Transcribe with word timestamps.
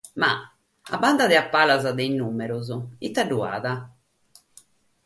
Ma, 0.21 0.29
a 0.95 0.97
banda 1.03 1.27
de 1.33 1.37
palas 1.53 1.85
de 1.85 1.91
sos 2.07 2.17
nùmeros, 2.21 2.73
ite 3.09 3.23
b'at? 3.29 3.65